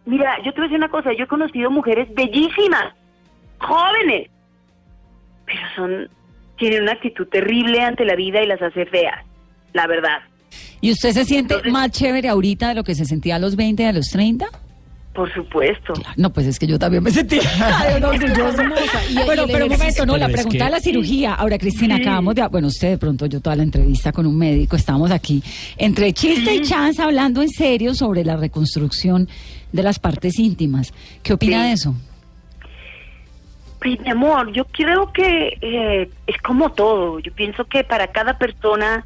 Mira, 0.05 0.37
yo 0.43 0.51
te 0.53 0.59
voy 0.59 0.65
a 0.65 0.67
decir 0.69 0.77
una 0.77 0.89
cosa, 0.89 1.11
yo 1.17 1.23
he 1.23 1.27
conocido 1.27 1.71
mujeres 1.71 2.07
bellísimas, 2.13 2.93
jóvenes, 3.59 4.29
pero 5.45 5.59
son 5.75 6.09
tienen 6.57 6.83
una 6.83 6.93
actitud 6.93 7.27
terrible 7.27 7.81
ante 7.81 8.05
la 8.05 8.15
vida 8.15 8.41
y 8.41 8.47
las 8.47 8.61
hace 8.61 8.85
feas, 8.85 9.25
la 9.73 9.87
verdad. 9.87 10.19
¿Y 10.79 10.91
usted 10.91 11.11
se 11.11 11.25
siente 11.25 11.55
Entonces- 11.55 11.73
más 11.73 11.91
chévere 11.91 12.29
ahorita 12.29 12.69
de 12.69 12.75
lo 12.75 12.83
que 12.83 12.95
se 12.95 13.03
sentía 13.05 13.35
a 13.35 13.39
los 13.39 13.55
20 13.57 13.83
y 13.83 13.85
a 13.87 13.91
los 13.91 14.09
30? 14.09 14.45
Por 15.15 15.33
supuesto. 15.33 15.93
No, 16.17 16.29
pues 16.33 16.45
es 16.45 16.59
que 16.59 16.67
yo 16.67 16.77
también 16.77 17.01
me 17.01 17.09
sentía 17.09 17.39
orgullosa. 17.95 18.63
Y- 19.09 19.13
y 19.13 19.23
Bueno, 19.23 19.43
el 19.43 19.51
pero 19.51 19.65
un 19.65 19.71
momento, 19.71 20.05
no, 20.05 20.13
Pero 20.13 20.27
la 20.27 20.33
pregunta 20.33 20.57
que- 20.57 20.63
de 20.65 20.69
la 20.69 20.79
cirugía. 20.81 21.33
Ahora, 21.35 21.57
Cristina, 21.57 21.95
Sí. 21.95 22.01
acabamos 22.01 22.35
de... 22.35 22.45
Bueno, 22.49 22.67
usted 22.67 22.89
de 22.89 22.97
pronto, 22.97 23.25
yo 23.25 23.39
toda 23.39 23.55
la 23.55 23.63
entrevista 23.63 24.11
con 24.11 24.25
un 24.25 24.37
médico, 24.37 24.75
estábamos 24.75 25.11
aquí 25.11 25.41
entre 25.77 26.11
chiste 26.11 26.53
y 26.55 26.61
chance 26.63 27.01
hablando 27.01 27.41
en 27.41 27.49
serio 27.49 27.93
sobre 27.93 28.25
la 28.25 28.35
reconstrucción 28.35 29.29
de 29.71 29.83
las 29.83 29.99
partes 29.99 30.37
íntimas. 30.37 30.93
¿Qué 31.23 31.33
opina 31.33 31.61
Sí. 31.61 31.67
de 31.67 31.71
eso? 31.73 31.95
Pues, 33.81 33.99
mi 34.01 34.09
amor, 34.09 34.51
yo 34.51 34.65
creo 34.65 35.11
que 35.13 35.57
eh, 35.61 36.09
es 36.27 36.37
como 36.41 36.71
todo. 36.71 37.19
Yo 37.19 37.31
pienso 37.33 37.65
que 37.65 37.83
para 37.83 38.07
cada 38.07 38.37
persona 38.37 39.05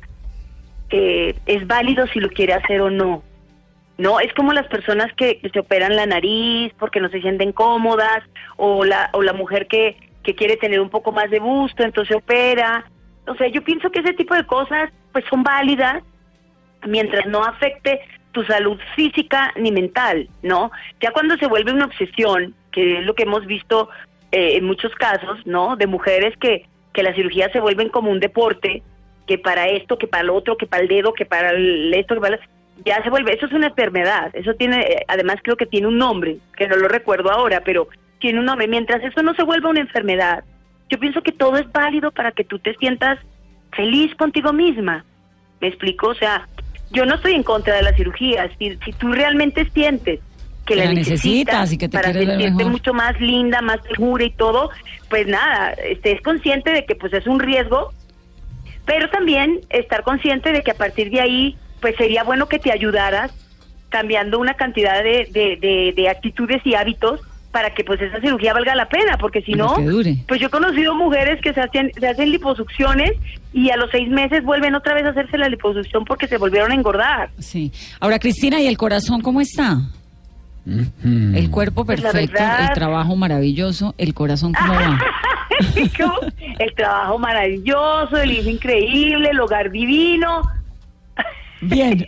eh, 0.89 1.35
es 1.45 1.67
válido 1.67 2.07
si 2.07 2.19
lo 2.19 2.29
quiere 2.29 2.53
hacer 2.53 2.81
o 2.81 2.89
no. 2.89 3.21
No, 3.99 4.21
es 4.21 4.33
como 4.33 4.53
las 4.53 4.65
personas 4.67 5.13
que, 5.13 5.41
se 5.51 5.59
operan 5.59 5.97
la 5.97 6.05
nariz 6.05 6.73
porque 6.79 7.01
no 7.01 7.09
se 7.09 7.19
sienten 7.19 7.51
cómodas, 7.51 8.23
o 8.55 8.85
la, 8.85 9.09
o 9.11 9.21
la 9.21 9.33
mujer 9.33 9.67
que, 9.67 9.97
que 10.23 10.35
quiere 10.35 10.55
tener 10.55 10.79
un 10.79 10.89
poco 10.89 11.11
más 11.11 11.29
de 11.29 11.39
busto, 11.39 11.83
entonces 11.83 12.15
opera. 12.15 12.85
O 13.27 13.35
sea, 13.35 13.49
yo 13.49 13.61
pienso 13.61 13.91
que 13.91 13.99
ese 13.99 14.13
tipo 14.13 14.33
de 14.33 14.45
cosas 14.45 14.89
pues 15.11 15.25
son 15.29 15.43
válidas 15.43 16.01
mientras 16.87 17.25
no 17.25 17.43
afecte 17.43 17.99
tu 18.31 18.41
salud 18.45 18.79
física 18.95 19.51
ni 19.57 19.69
mental, 19.71 20.29
¿no? 20.43 20.71
Ya 21.01 21.11
cuando 21.11 21.35
se 21.35 21.47
vuelve 21.47 21.73
una 21.73 21.85
obsesión, 21.85 22.55
que 22.71 22.99
es 22.99 23.05
lo 23.05 23.15
que 23.15 23.23
hemos 23.23 23.45
visto 23.45 23.89
eh, 24.31 24.55
en 24.55 24.63
muchos 24.63 24.95
casos, 24.95 25.45
¿no? 25.45 25.75
De 25.75 25.87
mujeres 25.87 26.37
que, 26.37 26.67
que 26.93 27.03
las 27.03 27.15
cirugías 27.15 27.51
se 27.51 27.59
vuelven 27.59 27.89
como 27.89 28.11
un 28.11 28.21
deporte, 28.21 28.81
que 29.27 29.37
para 29.37 29.67
esto, 29.67 29.97
que 29.97 30.07
para 30.07 30.23
lo 30.23 30.35
otro, 30.35 30.55
que 30.55 30.67
para 30.67 30.83
el 30.83 30.87
dedo, 30.87 31.13
que 31.13 31.25
para 31.25 31.49
el 31.49 31.93
esto, 31.93 32.15
que 32.15 32.21
para 32.21 32.35
el- 32.35 32.41
ya 32.85 33.01
se 33.03 33.09
vuelve, 33.09 33.33
eso 33.33 33.45
es 33.45 33.53
una 33.53 33.67
enfermedad, 33.67 34.31
eso 34.33 34.53
tiene, 34.53 34.81
eh, 34.81 35.05
además 35.07 35.37
creo 35.43 35.57
que 35.57 35.65
tiene 35.65 35.87
un 35.87 35.97
nombre, 35.97 36.37
que 36.57 36.67
no 36.67 36.75
lo 36.75 36.87
recuerdo 36.87 37.31
ahora, 37.31 37.61
pero 37.63 37.87
tiene 38.19 38.39
un 38.39 38.45
nombre, 38.45 38.67
mientras 38.67 39.03
eso 39.03 39.21
no 39.23 39.33
se 39.33 39.43
vuelva 39.43 39.69
una 39.69 39.81
enfermedad, 39.81 40.43
yo 40.89 40.99
pienso 40.99 41.21
que 41.21 41.31
todo 41.31 41.57
es 41.57 41.71
válido 41.71 42.11
para 42.11 42.31
que 42.31 42.43
tú 42.43 42.59
te 42.59 42.75
sientas 42.75 43.19
feliz 43.71 44.13
contigo 44.15 44.53
misma, 44.53 45.05
¿me 45.61 45.67
explico? 45.67 46.07
O 46.09 46.15
sea, 46.15 46.47
yo 46.91 47.05
no 47.05 47.15
estoy 47.15 47.33
en 47.33 47.43
contra 47.43 47.75
de 47.75 47.83
la 47.83 47.93
cirugía, 47.93 48.49
si, 48.57 48.77
si 48.83 48.91
tú 48.93 49.11
realmente 49.11 49.69
sientes 49.71 50.19
que 50.65 50.75
Que 50.75 50.75
la, 50.75 50.93
necesitas 50.93 51.69
necesitas 51.69 51.73
y 51.73 51.77
que 51.77 51.89
te 51.89 51.97
para 51.97 52.13
sentirte 52.13 52.65
mucho 52.65 52.93
más 52.93 53.19
linda, 53.19 53.61
más 53.61 53.79
segura 53.83 54.23
y 54.23 54.31
todo, 54.31 54.69
pues 55.09 55.27
nada, 55.27 55.71
estés 55.71 56.21
consciente 56.21 56.71
de 56.71 56.85
que 56.85 56.95
pues 56.95 57.13
es 57.13 57.25
un 57.27 57.39
riesgo, 57.39 57.91
pero 58.85 59.09
también 59.09 59.59
estar 59.69 60.03
consciente 60.03 60.51
de 60.51 60.63
que 60.63 60.71
a 60.71 60.75
partir 60.75 61.11
de 61.11 61.21
ahí, 61.21 61.57
pues 61.81 61.95
sería 61.97 62.23
bueno 62.23 62.47
que 62.47 62.59
te 62.59 62.71
ayudaras 62.71 63.31
cambiando 63.89 64.39
una 64.39 64.53
cantidad 64.53 65.03
de, 65.03 65.27
de, 65.31 65.57
de- 65.59 65.93
de 65.95 66.09
actitudes 66.09 66.61
y 66.65 66.75
hábitos 66.75 67.21
para 67.51 67.73
que 67.73 67.83
pues 67.83 67.99
esa 67.99 68.19
cirugía 68.21 68.53
valga 68.53 68.75
la 68.75 68.87
pena, 68.87 69.17
porque 69.17 69.41
si 69.41 69.53
no, 69.53 69.75
que 69.75 69.81
dure. 69.81 70.15
pues 70.27 70.39
yo 70.39 70.47
he 70.47 70.51
conocido 70.51 70.93
mujeres 70.93 71.41
que 71.41 71.51
se 71.51 71.59
hacen, 71.61 71.91
se 71.99 72.07
hacen 72.07 72.29
liposucciones 72.31 73.13
y 73.51 73.71
a 73.71 73.77
los 73.77 73.89
seis 73.89 74.07
meses 74.07 74.43
vuelven 74.43 74.75
otra 74.75 74.93
vez 74.93 75.03
a 75.05 75.09
hacerse 75.09 75.35
la 75.39 75.49
liposucción 75.49 76.05
porque 76.05 76.27
se 76.27 76.37
volvieron 76.37 76.71
a 76.71 76.75
engordar. 76.75 77.31
Sí. 77.39 77.71
Ahora, 77.99 78.19
Cristina, 78.19 78.61
¿y 78.61 78.67
el 78.67 78.77
corazón 78.77 79.21
cómo 79.21 79.41
está? 79.41 79.79
Mm. 80.65 81.35
El 81.35 81.49
cuerpo 81.49 81.85
Pues 81.85 81.99
perfecto, 82.01 82.33
verdad- 82.33 82.67
el 82.69 82.73
trabajo 82.75 83.15
maravilloso, 83.15 83.95
el 83.97 84.13
corazón 84.13 84.53
cómo 84.53 84.73
va. 84.75 84.99
¿Cómo? 85.97 86.19
el 86.59 86.73
trabajo 86.75 87.17
maravilloso, 87.17 88.17
el 88.17 88.31
hijo 88.31 88.49
increíble, 88.49 89.29
el 89.31 89.39
hogar 89.39 89.71
divino. 89.71 90.43
Bien. 91.61 92.07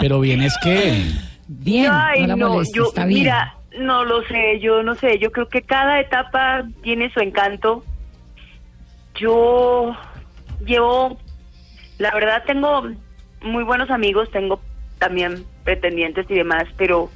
Pero 0.00 0.20
bien 0.20 0.42
es 0.42 0.56
que... 0.62 1.02
Bien, 1.46 1.90
Ay, 1.92 2.22
no 2.22 2.26
la 2.28 2.36
no, 2.36 2.48
moleste, 2.54 2.78
yo, 2.78 2.84
está 2.88 3.04
bien. 3.04 3.20
mira, 3.20 3.54
no 3.78 4.04
lo 4.04 4.22
sé, 4.24 4.60
yo 4.60 4.82
no 4.82 4.94
sé, 4.94 5.18
yo 5.18 5.30
creo 5.30 5.48
que 5.48 5.60
cada 5.62 6.00
etapa 6.00 6.64
tiene 6.82 7.12
su 7.12 7.20
encanto. 7.20 7.84
Yo 9.14 9.94
llevo, 10.64 11.18
la 11.98 12.12
verdad 12.14 12.42
tengo 12.46 12.82
muy 13.42 13.62
buenos 13.62 13.90
amigos, 13.90 14.30
tengo 14.30 14.58
también 14.98 15.44
pretendientes 15.64 16.26
y 16.30 16.34
demás, 16.34 16.64
pero 16.78 17.10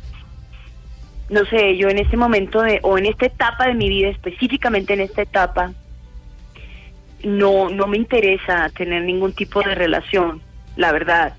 no 1.30 1.44
sé, 1.46 1.76
yo 1.78 1.88
en 1.88 1.98
este 1.98 2.16
momento 2.18 2.60
de, 2.60 2.80
o 2.82 2.98
en 2.98 3.06
esta 3.06 3.26
etapa 3.26 3.66
de 3.66 3.74
mi 3.74 3.88
vida, 3.88 4.08
específicamente 4.08 4.92
en 4.92 5.00
esta 5.00 5.22
etapa, 5.22 5.72
no, 7.24 7.70
no 7.70 7.86
me 7.86 7.96
interesa 7.96 8.68
tener 8.76 9.02
ningún 9.04 9.32
tipo 9.32 9.62
de 9.62 9.74
relación, 9.74 10.42
la 10.78 10.92
verdad. 10.92 11.34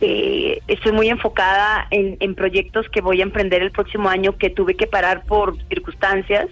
Eh, 0.00 0.60
estoy 0.66 0.92
muy 0.92 1.08
enfocada 1.08 1.86
en, 1.90 2.16
en 2.20 2.34
proyectos 2.34 2.88
que 2.88 3.00
voy 3.00 3.20
a 3.20 3.22
emprender 3.22 3.62
el 3.62 3.70
próximo 3.70 4.08
año 4.08 4.36
que 4.36 4.50
tuve 4.50 4.74
que 4.74 4.86
parar 4.86 5.24
por 5.24 5.56
circunstancias. 5.68 6.48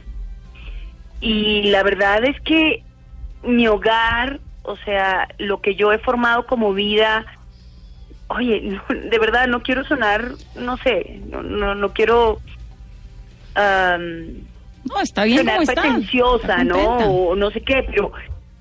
Y 1.21 1.65
la 1.65 1.83
verdad 1.83 2.25
es 2.25 2.41
que 2.43 2.85
mi 3.43 3.67
hogar, 3.67 4.39
o 4.63 4.77
sea, 4.77 5.27
lo 5.39 5.61
que 5.61 5.75
yo 5.75 5.93
he 5.93 5.99
formado 5.99 6.47
como 6.47 6.73
vida, 6.73 7.27
oye, 8.29 8.61
no, 8.63 8.83
de 8.89 9.19
verdad 9.19 9.49
no 9.49 9.61
quiero 9.63 9.85
sonar, 9.85 10.33
no 10.55 10.77
sé, 10.79 11.21
no, 11.27 11.43
no, 11.43 11.75
no 11.75 11.93
quiero 11.93 12.39
am, 13.57 14.45
No, 14.85 15.01
está 15.03 15.25
bien 15.25 15.39
sonar 15.39 15.65
pretenciosa, 15.65 16.63
Está 16.63 16.65
¿no? 16.65 16.97
O 16.99 17.35
no 17.35 17.51
sé 17.51 17.61
qué, 17.63 17.85
pero 17.89 18.13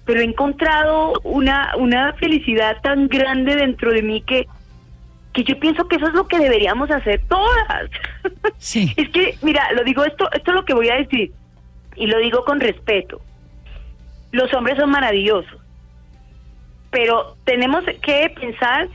pero 0.07 0.21
he 0.21 0.23
encontrado 0.23 1.13
una 1.23 1.75
una 1.77 2.13
felicidad 2.13 2.81
tan 2.81 3.09
grande 3.09 3.55
dentro 3.55 3.91
de 3.91 4.01
mí 4.01 4.21
que 4.21 4.47
que 5.33 5.43
yo 5.43 5.59
pienso 5.59 5.87
que 5.87 5.97
eso 5.97 6.07
es 6.07 6.13
lo 6.13 6.27
que 6.27 6.39
deberíamos 6.39 6.89
hacer 6.89 7.21
todas. 7.27 7.91
Sí. 8.57 8.91
es 8.97 9.09
que 9.09 9.37
mira, 9.43 9.71
lo 9.73 9.83
digo 9.83 10.03
esto 10.03 10.27
esto 10.31 10.51
es 10.51 10.55
lo 10.55 10.65
que 10.65 10.73
voy 10.73 10.89
a 10.89 10.95
decir 10.95 11.31
y 11.95 12.07
lo 12.07 12.17
digo 12.19 12.43
con 12.45 12.59
respeto. 12.59 13.21
Los 14.31 14.51
hombres 14.53 14.77
son 14.77 14.89
maravillosos. 14.89 15.59
Pero 16.89 17.35
tenemos 17.43 17.83
que 18.01 18.33
pensar 18.39 18.87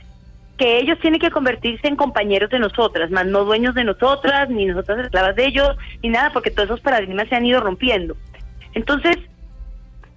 que 0.57 0.79
ellos 0.79 0.99
tienen 1.01 1.21
que 1.21 1.31
convertirse 1.31 1.87
en 1.87 1.97
compañeros 1.97 2.51
de 2.51 2.59
nosotras, 2.59 3.11
más 3.11 3.27
no 3.27 3.45
dueños 3.45 3.75
de 3.75 3.85
nosotras, 3.85 4.49
ni 4.49 4.67
nosotras 4.67 5.05
esclavas 5.05 5.37
de 5.37 5.47
ellos, 5.47 5.77
ni 6.03 6.09
nada, 6.09 6.33
porque 6.33 6.51
todos 6.51 6.71
esos 6.71 6.81
paradigmas 6.81 7.29
se 7.29 7.35
han 7.35 7.47
ido 7.47 7.61
rompiendo. 7.61 8.17
Entonces, 8.75 9.17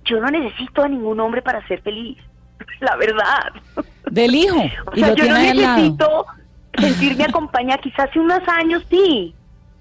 yo 0.05 0.19
no 0.19 0.29
necesito 0.29 0.83
a 0.83 0.87
ningún 0.87 1.19
hombre 1.19 1.41
para 1.41 1.65
ser 1.67 1.81
feliz, 1.81 2.17
la 2.79 2.95
verdad. 2.95 3.51
Del 4.09 4.33
hijo. 4.35 4.57
O 4.85 4.91
y 4.95 4.99
sea, 4.99 5.09
lo 5.09 5.15
yo 5.15 5.23
tiene 5.25 5.53
no 5.53 5.61
lado. 5.61 5.75
necesito 5.77 6.25
sentirme 6.77 7.23
acompañada, 7.25 7.81
quizás 7.81 8.09
hace 8.09 8.19
unos 8.19 8.41
años 8.47 8.83
sí, 8.89 9.33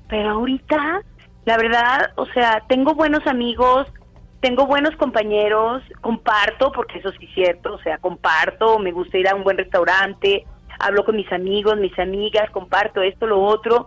pero 0.09 0.31
ahorita, 0.31 1.03
la 1.45 1.57
verdad, 1.57 2.13
o 2.17 2.27
sea, 2.27 2.63
tengo 2.69 2.95
buenos 2.95 3.27
amigos, 3.27 3.87
tengo 4.41 4.67
buenos 4.67 4.95
compañeros, 4.97 5.83
comparto, 6.01 6.71
porque 6.73 6.99
eso 6.99 7.11
sí 7.19 7.27
es 7.27 7.35
cierto, 7.35 7.75
o 7.75 7.79
sea, 7.79 7.99
comparto, 7.99 8.79
me 8.79 8.93
gusta 8.93 9.19
ir 9.19 9.29
a 9.29 9.35
un 9.35 9.43
buen 9.43 9.57
restaurante, 9.59 10.45
hablo 10.79 11.05
con 11.05 11.17
mis 11.17 11.31
amigos, 11.33 11.79
mis 11.79 11.99
amigas, 11.99 12.51
comparto 12.51 13.03
esto, 13.03 13.27
lo 13.27 13.43
otro, 13.43 13.87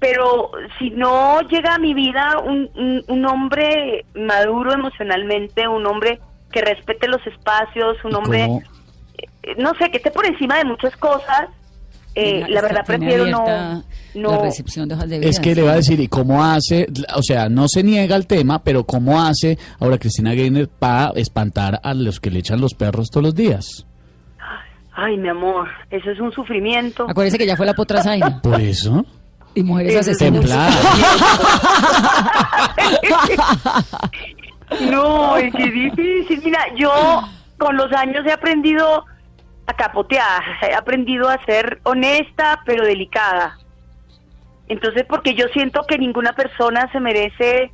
pero 0.00 0.50
si 0.78 0.90
no 0.90 1.40
llega 1.42 1.74
a 1.74 1.78
mi 1.78 1.94
vida 1.94 2.38
un, 2.42 2.68
un, 2.74 3.04
un 3.06 3.26
hombre 3.26 4.04
maduro 4.14 4.72
emocionalmente, 4.72 5.68
un 5.68 5.86
hombre 5.86 6.18
que 6.50 6.62
respete 6.62 7.06
los 7.06 7.24
espacios, 7.26 7.96
un 8.04 8.12
¿Y 8.12 8.14
hombre 8.14 8.46
cómo? 8.46 8.62
eh, 9.42 9.54
no 9.58 9.72
sé, 9.78 9.90
que 9.90 9.98
esté 9.98 10.10
por 10.10 10.26
encima 10.26 10.56
de 10.58 10.64
muchas 10.64 10.96
cosas. 10.96 11.48
Eh, 12.16 12.44
la 12.48 12.60
verdad 12.60 12.84
prefiero 12.84 13.24
no, 13.26 13.84
no 14.14 14.30
La 14.32 14.38
recepción 14.42 14.88
de 14.88 14.96
hojas 14.96 15.08
de 15.08 15.18
vida. 15.20 15.28
Es 15.30 15.38
que 15.38 15.54
le 15.54 15.62
va 15.62 15.72
a 15.72 15.76
decir, 15.76 16.00
¿y 16.00 16.08
cómo 16.08 16.42
hace? 16.42 16.88
O 17.14 17.22
sea, 17.22 17.48
no 17.48 17.68
se 17.68 17.84
niega 17.84 18.16
el 18.16 18.26
tema, 18.26 18.64
pero 18.64 18.82
¿cómo 18.84 19.20
hace 19.22 19.58
ahora 19.78 19.96
Cristina 19.96 20.34
Gainer 20.34 20.66
para 20.68 21.10
espantar 21.14 21.78
a 21.84 21.94
los 21.94 22.18
que 22.18 22.30
le 22.30 22.40
echan 22.40 22.60
los 22.60 22.74
perros 22.74 23.10
todos 23.10 23.24
los 23.26 23.34
días? 23.36 23.86
Ay, 24.92 25.16
mi 25.18 25.28
amor, 25.28 25.68
eso 25.90 26.10
es 26.10 26.18
un 26.18 26.32
sufrimiento. 26.32 27.06
Acuérdese 27.08 27.38
que 27.38 27.46
ya 27.46 27.56
fue 27.56 27.64
la 27.64 27.74
potrasaina. 27.74 28.40
Por 28.42 28.60
eso. 28.60 29.06
Y 29.54 29.62
mujeres 29.62 29.94
es 29.94 30.08
asesinas. 30.08 30.50
No, 34.90 35.36
es 35.36 35.52
que 35.54 35.64
es 35.64 35.72
difícil. 35.72 36.42
Mira, 36.44 36.64
yo 36.76 36.92
con 37.58 37.76
los 37.76 37.92
años 37.92 38.24
he 38.26 38.32
aprendido 38.32 39.04
a 39.66 39.74
capotear, 39.74 40.42
he 40.62 40.74
aprendido 40.74 41.28
a 41.28 41.44
ser 41.44 41.80
honesta 41.84 42.60
pero 42.64 42.84
delicada. 42.84 43.58
Entonces, 44.68 45.04
porque 45.08 45.34
yo 45.34 45.46
siento 45.48 45.84
que 45.86 45.98
ninguna 45.98 46.32
persona 46.32 46.90
se 46.92 47.00
merece 47.00 47.72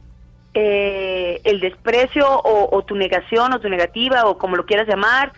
eh, 0.54 1.40
el 1.44 1.60
desprecio 1.60 2.26
o, 2.26 2.74
o 2.74 2.82
tu 2.82 2.94
negación 2.96 3.52
o 3.52 3.60
tu 3.60 3.68
negativa 3.68 4.24
o 4.24 4.38
como 4.38 4.56
lo 4.56 4.64
quieras 4.64 4.88
llamar. 4.88 5.32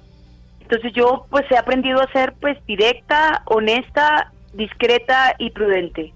Entonces 0.60 0.92
yo 0.92 1.26
pues 1.30 1.50
he 1.50 1.56
aprendido 1.56 2.00
a 2.00 2.12
ser 2.12 2.34
pues 2.40 2.56
directa, 2.66 3.42
honesta, 3.46 4.32
discreta 4.52 5.34
y 5.38 5.50
prudente, 5.50 6.12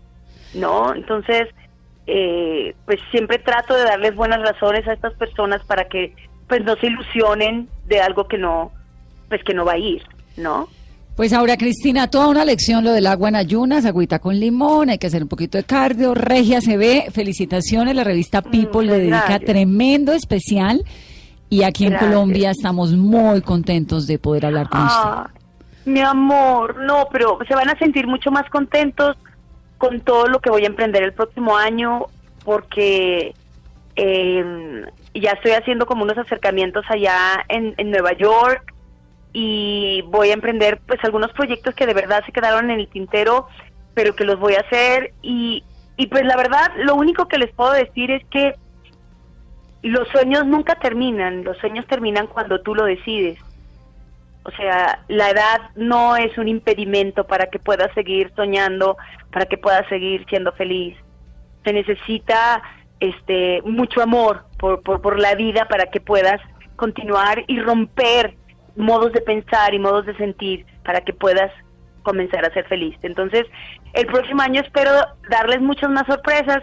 ¿no? 0.55 0.95
Entonces 0.95 1.49
eh, 2.07 2.75
pues 2.85 2.99
siempre 3.11 3.39
trato 3.39 3.75
de 3.75 3.85
darles 3.85 4.15
buenas 4.15 4.41
razones 4.41 4.87
a 4.89 4.93
estas 4.93 5.15
personas 5.15 5.65
para 5.65 5.89
que 5.89 6.15
pues 6.49 6.65
no 6.65 6.75
se 6.77 6.89
ilusionen 6.89 7.69
de 7.87 8.01
algo 8.01 8.27
que 8.27 8.39
no 8.39 8.73
pues 9.29 9.43
que 9.45 9.55
no 9.55 9.65
va 9.65 9.73
a 9.73 9.79
ir, 9.79 10.03
¿no? 10.37 10.69
Pues 11.17 11.35
ahora, 11.35 11.59
Cristina, 11.59 12.09
toda 12.09 12.29
una 12.29 12.45
lección 12.45 12.85
lo 12.85 12.93
del 12.93 13.07
agua 13.07 13.29
en 13.29 13.37
ayunas, 13.37 13.85
agüita 13.85 14.19
con 14.19 14.41
limón, 14.41 14.89
hay 14.89 14.99
que 14.99 15.09
hacer 15.09 15.23
un 15.23 15.29
poquito 15.29 15.59
de 15.59 15.65
cardio, 15.65 16.15
regia 16.15 16.63
se 16.63 16.79
ve, 16.79 17.07
felicitaciones, 17.13 17.95
la 17.95 18.03
revista 18.03 18.41
People 18.41 18.87
le 18.87 18.99
dedica 18.99 19.19
gracias. 19.27 19.45
tremendo 19.45 20.13
especial 20.15 20.83
y 21.51 21.65
aquí 21.65 21.87
en. 21.87 21.99
Colombia 21.99 22.51
estamos 22.51 22.93
muy 22.93 23.43
contentos 23.43 24.07
de 24.07 24.19
poder 24.19 24.47
hablar 24.47 24.71
con 24.71 24.81
usted. 24.83 25.01
Ah, 25.05 25.31
mi 25.85 26.01
amor, 26.01 26.77
no, 26.79 27.07
pero 27.13 27.39
se 27.47 27.55
van 27.55 27.69
a 27.69 27.79
sentir 27.79 28.07
mucho 28.07 28.31
más 28.31 28.49
contentos 28.49 29.17
con 29.83 30.01
todo 30.01 30.29
lo 30.29 30.39
que 30.39 30.49
voy 30.49 30.63
a 30.63 30.69
emprender 30.69 31.03
el 31.03 31.13
próximo 31.13 31.57
año 31.57 32.07
porque 32.45 33.35
eh, 33.97 34.85
ya 35.13 35.33
estoy 35.33 35.51
haciendo 35.53 35.87
como 35.87 36.05
unos 36.05 36.17
acercamientos 36.17 36.85
allá 36.89 37.45
en, 37.49 37.75
en 37.79 37.91
Nueva 37.91 38.13
York 38.13 38.73
y 39.33 40.03
voy 40.03 40.31
a 40.31 40.35
emprender 40.35 40.81
pues 40.87 41.01
algunos 41.03 41.33
proyectos 41.33 41.75
que 41.75 41.87
de 41.87 41.95
verdad 41.95 42.25
se 42.25 42.31
quedaron 42.31 42.71
en 42.71 42.79
el 42.79 42.87
tintero, 42.87 43.49
pero 43.93 44.15
que 44.15 44.23
los 44.23 44.39
voy 44.39 44.55
a 44.55 44.61
hacer 44.61 45.15
y, 45.21 45.65
y 45.97 46.07
pues 46.07 46.25
la 46.27 46.37
verdad 46.37 46.71
lo 46.77 46.95
único 46.95 47.27
que 47.27 47.39
les 47.39 47.53
puedo 47.53 47.73
decir 47.73 48.13
es 48.13 48.25
que 48.27 48.55
los 49.83 50.07
sueños 50.11 50.47
nunca 50.47 50.77
terminan, 50.77 51.43
los 51.43 51.59
sueños 51.59 51.89
terminan 51.89 52.29
cuando 52.29 52.61
tú 52.61 52.77
lo 52.77 52.85
decides. 52.85 53.37
O 54.45 54.51
sea, 54.53 55.05
la 55.09 55.31
edad 55.31 55.71
no 55.77 56.17
es 56.17 56.37
un 56.37 56.49
impedimento 56.49 57.27
para 57.27 57.47
que 57.47 57.59
puedas 57.59 57.93
seguir 57.95 58.33
soñando, 58.35 58.97
para 59.33 59.47
que 59.47 59.57
puedas 59.57 59.87
seguir 59.89 60.27
siendo 60.29 60.53
feliz. 60.53 60.97
Se 61.65 61.73
necesita 61.73 62.63
este 62.99 63.63
mucho 63.63 64.03
amor 64.03 64.45
por, 64.59 64.83
por, 64.83 65.01
por 65.01 65.21
la 65.21 65.35
vida 65.35 65.67
para 65.69 65.87
que 65.87 66.01
puedas 66.01 66.41
continuar 66.77 67.45
y 67.47 67.61
romper 67.61 68.37
modos 68.77 69.13
de 69.13 69.21
pensar 69.21 69.75
y 69.75 69.79
modos 69.79 70.07
de 70.07 70.17
sentir 70.17 70.67
para 70.85 71.01
que 71.03 71.13
puedas 71.13 71.53
comenzar 72.03 72.45
a 72.45 72.53
ser 72.53 72.67
feliz. 72.67 72.97
Entonces, 73.03 73.45
el 73.93 74.07
próximo 74.07 74.43
año 74.43 74.61
espero 74.61 74.91
darles 75.31 75.61
muchas 75.61 75.91
más 75.91 76.07
sorpresas. 76.07 76.63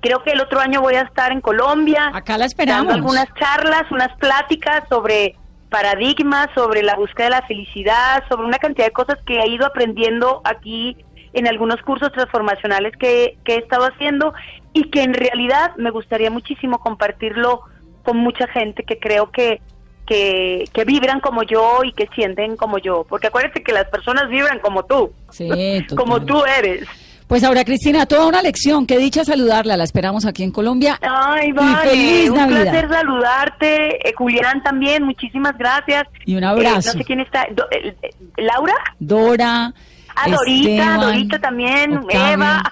Creo 0.00 0.22
que 0.22 0.32
el 0.32 0.40
otro 0.40 0.60
año 0.60 0.80
voy 0.80 0.94
a 0.94 1.02
estar 1.02 1.32
en 1.32 1.40
Colombia. 1.40 2.10
Acá 2.12 2.36
la 2.36 2.46
esperamos. 2.46 2.86
Dando 2.86 2.94
algunas 2.94 3.32
charlas, 3.34 3.90
unas 3.90 4.12
pláticas 4.18 4.82
sobre 4.88 5.36
paradigmas, 5.70 6.48
sobre 6.54 6.82
la 6.82 6.96
búsqueda 6.96 7.24
de 7.24 7.30
la 7.30 7.46
felicidad, 7.46 8.24
sobre 8.28 8.46
una 8.46 8.58
cantidad 8.58 8.86
de 8.86 8.92
cosas 8.92 9.18
que 9.26 9.38
he 9.38 9.48
ido 9.48 9.66
aprendiendo 9.66 10.40
aquí 10.44 10.96
en 11.32 11.46
algunos 11.46 11.82
cursos 11.82 12.12
transformacionales 12.12 12.96
que, 12.96 13.36
que 13.44 13.54
he 13.54 13.58
estado 13.58 13.84
haciendo 13.84 14.32
y 14.72 14.90
que 14.90 15.02
en 15.02 15.14
realidad 15.14 15.76
me 15.76 15.90
gustaría 15.90 16.30
muchísimo 16.30 16.78
compartirlo 16.78 17.62
con 18.02 18.16
mucha 18.18 18.46
gente 18.48 18.84
que 18.84 18.98
creo 18.98 19.30
que, 19.30 19.60
que, 20.06 20.64
que 20.72 20.84
vibran 20.84 21.20
como 21.20 21.42
yo 21.42 21.82
y 21.84 21.92
que 21.92 22.08
sienten 22.14 22.56
como 22.56 22.78
yo. 22.78 23.04
Porque 23.08 23.26
acuérdate 23.26 23.62
que 23.62 23.72
las 23.72 23.86
personas 23.86 24.28
vibran 24.28 24.60
como 24.60 24.84
tú, 24.84 25.12
Sí, 25.30 25.84
como 25.96 26.24
tú 26.24 26.42
eres. 26.44 26.86
Pues 27.28 27.42
ahora, 27.42 27.64
Cristina, 27.64 28.06
toda 28.06 28.26
una 28.26 28.40
lección. 28.40 28.86
Qué 28.86 28.98
dicha 28.98 29.24
saludarla. 29.24 29.76
La 29.76 29.82
esperamos 29.84 30.24
aquí 30.26 30.44
en 30.44 30.52
Colombia. 30.52 30.98
Ay, 31.02 31.48
Y 31.48 31.52
vale, 31.52 31.90
feliz 31.90 32.30
un 32.30 32.36
Navidad. 32.36 32.62
placer 32.62 32.88
saludarte. 32.88 34.08
Eh, 34.08 34.14
Julián 34.16 34.62
también, 34.62 35.02
muchísimas 35.02 35.58
gracias. 35.58 36.04
Y 36.24 36.36
un 36.36 36.44
abrazo. 36.44 36.90
Eh, 36.90 36.92
no 36.94 36.98
sé 37.00 37.04
quién 37.04 37.20
está. 37.20 37.46
Do- 37.52 37.66
eh, 37.72 37.96
eh, 38.02 38.10
¿Laura? 38.36 38.74
Dora. 39.00 39.72
Ah, 40.14 40.30
Dorita, 40.30 40.70
Esteban, 40.70 41.00
Dorita 41.00 41.38
también, 41.40 41.96
Octavio. 41.96 42.32
Eva. 42.32 42.62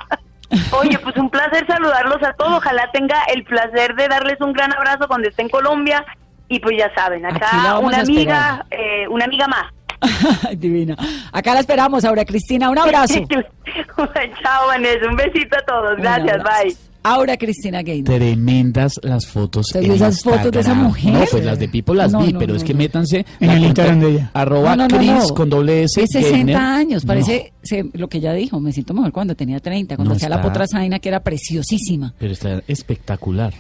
Oye, 0.81 0.99
pues 1.01 1.17
un 1.17 1.29
placer 1.31 1.67
saludarlos 1.67 2.23
a 2.23 2.33
todos. 2.35 2.59
Ojalá 2.59 2.89
tenga 2.93 3.25
el 3.35 3.43
placer 3.45 3.97
de 3.97 4.07
darles 4.07 4.41
un 4.41 4.53
gran 4.53 4.73
abrazo 4.73 5.09
cuando 5.09 5.29
esté 5.29 5.43
en 5.43 5.49
Colombia. 5.49 6.05
Y 6.49 6.61
pues 6.61 6.77
ya 6.79 6.95
saben, 6.95 7.25
acá 7.27 7.79
una 7.81 7.99
amiga, 8.01 8.65
eh, 8.71 9.09
una 9.09 9.25
amiga 9.25 9.49
más. 9.49 9.73
Divina. 10.57 10.97
Acá 11.33 11.55
la 11.55 11.61
esperamos 11.61 12.05
ahora, 12.05 12.25
Cristina. 12.25 12.71
Un 12.71 12.79
abrazo. 12.79 13.15
Chao, 14.43 14.67
Vanessa. 14.69 15.09
Un 15.09 15.17
besito 15.17 15.57
a 15.57 15.65
todos. 15.67 15.97
Gracias, 15.99 16.43
bye. 16.43 16.77
Ahora, 17.07 17.37
Cristina 17.37 17.83
Gaynor. 17.83 18.15
Tremendas 18.15 18.99
las 19.03 19.27
fotos. 19.27 19.67
¿Usted 19.67 19.81
en 19.81 19.85
vio 19.85 19.95
esas 19.95 20.23
fotos 20.23 20.51
de 20.51 20.61
esa 20.61 20.73
mujer? 20.73 21.13
No, 21.13 21.25
pues 21.31 21.45
las 21.45 21.59
de 21.59 21.69
Pipo 21.69 21.93
las 21.93 22.11
No, 22.11 22.21
vi, 22.23 22.33
no, 22.33 22.39
pero 22.39 22.53
no, 22.53 22.57
es 22.57 22.65
que 22.65 22.73
métanse 22.73 23.27
En 23.41 23.51
el 23.51 23.63
Instagram 23.65 24.01
de 24.01 24.11
ella. 24.11 24.31
Arroba 24.33 24.71
No, 24.75 24.89
no, 24.89 24.89
no, 24.89 24.97
Cris 24.97 25.11
no. 25.29 25.35
con 25.35 25.51
doble 25.51 25.83
S. 25.83 26.01
Es 26.03 26.09
60 26.13 26.31
Gaynor. 26.35 26.57
años, 26.63 27.05
No. 27.05 27.09
parece 27.09 27.53
se- 27.63 27.91
lo 27.93 28.09
que 28.09 28.19
ella 28.19 28.33
dijo, 28.33 28.59
me 28.59 28.73
siento 28.73 28.95
mejor 28.95 29.13
cuando 29.13 29.35
tenía 29.35 29.61
30, 29.61 29.97
cuando 29.97 30.13
No 30.13 30.17
hacía 30.17 30.31
la 30.31 30.37
está- 30.37 30.49
potra 30.49 30.67
zaina 30.67 30.99
que 30.99 31.11
era 31.11 31.21
preciosísima. 31.21 32.15
Pero 32.19 32.33
está 32.33 32.63
espectacular. 32.69 33.53